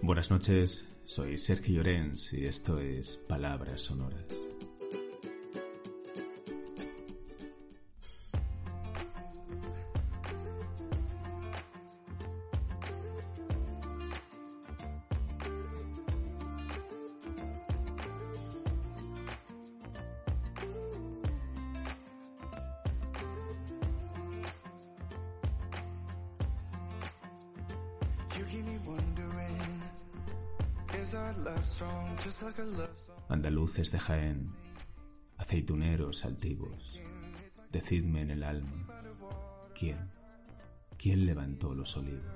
[0.00, 4.48] Buenas noches, soy Sergio Llorens y esto es Palabras Sonoras.
[33.28, 34.52] Andaluces de Jaén,
[35.38, 37.00] aceituneros altivos,
[37.70, 38.86] decidme en el alma,
[39.74, 40.10] ¿quién?
[40.98, 42.28] ¿Quién levantó los olivos?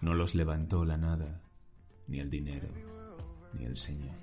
[0.00, 1.42] No los levantó la nada,
[2.06, 2.68] ni el dinero,
[3.52, 4.16] ni el Señor,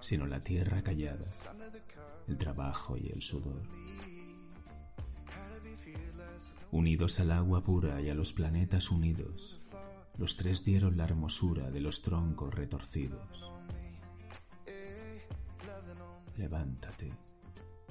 [0.00, 1.26] sino la tierra callada,
[2.28, 3.62] el trabajo y el sudor
[6.70, 9.58] unidos al agua pura y a los planetas unidos,
[10.18, 13.52] los tres dieron la hermosura de los troncos retorcidos.
[16.36, 17.12] Levántate,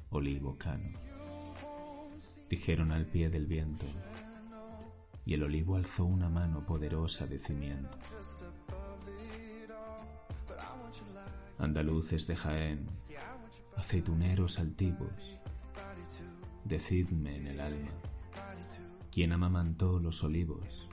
[0.09, 0.99] olivo cano,
[2.49, 3.85] dijeron al pie del viento,
[5.25, 7.97] y el olivo alzó una mano poderosa de cimiento.
[11.57, 12.87] Andaluces de Jaén,
[13.75, 15.39] aceituneros altivos,
[16.65, 17.91] decidme en el alma
[19.15, 20.89] quien amamantó los olivos.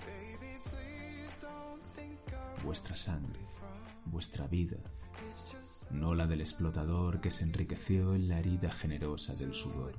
[2.63, 3.41] Vuestra sangre,
[4.05, 4.77] vuestra vida,
[5.91, 9.97] no la del explotador que se enriqueció en la herida generosa del sudor,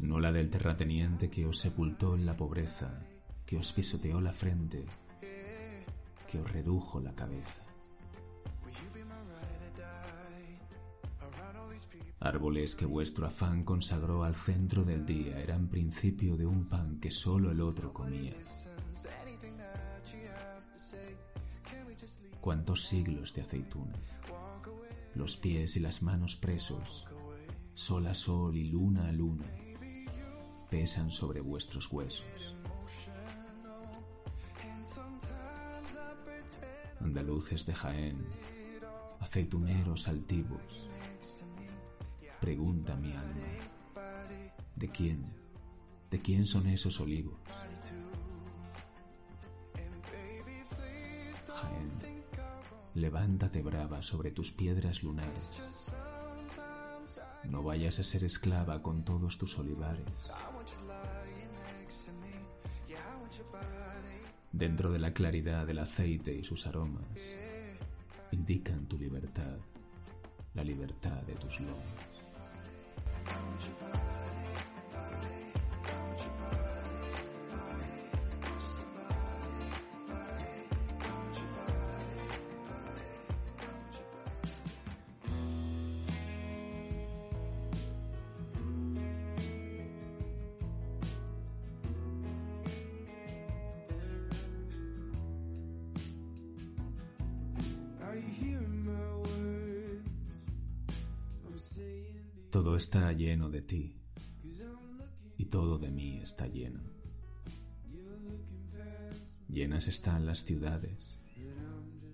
[0.00, 2.98] no la del terrateniente que os sepultó en la pobreza,
[3.46, 4.86] que os pisoteó la frente,
[5.20, 7.62] que os redujo la cabeza.
[12.24, 17.10] Árboles que vuestro afán consagró al centro del día eran principio de un pan que
[17.10, 18.32] solo el otro comía.
[22.40, 23.92] Cuántos siglos de aceituna,
[25.14, 27.04] los pies y las manos presos,
[27.74, 29.44] sol a sol y luna a luna,
[30.70, 32.56] pesan sobre vuestros huesos.
[37.00, 38.26] Andaluces de Jaén,
[39.20, 40.88] aceituneros altivos,
[42.44, 43.48] Pregunta mi alma,
[44.76, 45.24] ¿de quién?
[46.10, 47.38] ¿De quién son esos olivos?
[51.48, 51.90] Jaén,
[52.96, 55.50] levántate brava sobre tus piedras lunares.
[57.44, 60.04] No vayas a ser esclava con todos tus olivares.
[64.52, 67.08] Dentro de la claridad del aceite y sus aromas,
[68.32, 69.56] indican tu libertad,
[70.52, 72.13] la libertad de tus lomos.
[73.28, 74.43] around your body.
[102.54, 103.96] Todo está lleno de ti
[105.36, 106.84] y todo de mí está lleno.
[109.48, 111.18] Llenas están las ciudades,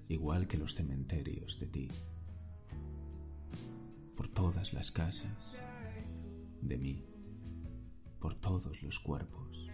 [0.08, 1.88] igual que los cementerios de ti.
[4.16, 5.58] Por todas las casas
[6.62, 7.04] de mí,
[8.18, 9.68] por todos los cuerpos.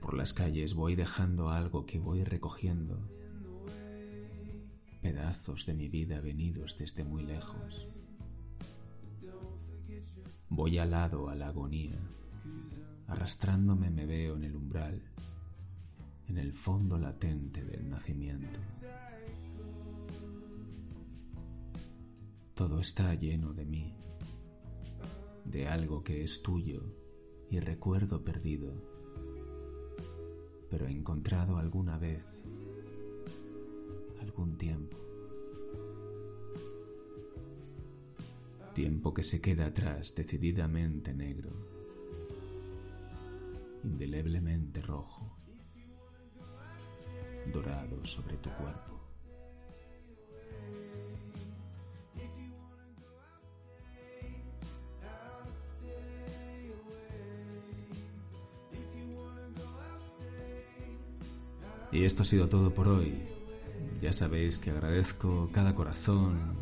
[0.00, 3.08] Por las calles voy dejando algo que voy recogiendo
[5.08, 7.88] pedazos de mi vida venidos desde muy lejos.
[10.50, 11.98] Voy alado a la agonía,
[13.06, 15.02] arrastrándome me veo en el umbral,
[16.26, 18.60] en el fondo latente del nacimiento.
[22.54, 23.96] Todo está lleno de mí,
[25.46, 26.82] de algo que es tuyo
[27.48, 28.74] y recuerdo perdido,
[30.68, 32.44] pero encontrado alguna vez
[34.20, 34.96] algún tiempo.
[38.74, 41.50] Tiempo que se queda atrás decididamente negro,
[43.82, 45.36] indeleblemente rojo,
[47.52, 48.98] dorado sobre tu cuerpo.
[61.90, 63.37] Y esto ha sido todo por hoy.
[64.00, 66.56] Ya sabéis que agradezco cada corazón,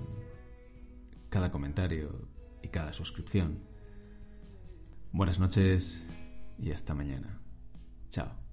[1.29, 2.29] cada comentario
[2.63, 3.61] y cada suscripción.
[5.13, 6.03] Buenas noches
[6.59, 7.43] y hasta mañana.
[8.09, 8.46] Chao.